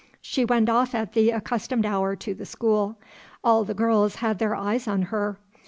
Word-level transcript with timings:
She 0.19 0.45
went 0.45 0.67
off 0.67 0.95
at 0.95 1.13
the 1.13 1.29
accustomed 1.29 1.85
hour 1.85 2.15
to 2.15 2.33
the 2.33 2.47
school. 2.47 2.99
All 3.43 3.63
the 3.63 3.75
girls 3.75 4.15
had 4.15 4.39
their 4.39 4.55
eyes 4.55 4.87
on 4.87 5.03
her. 5.03 5.37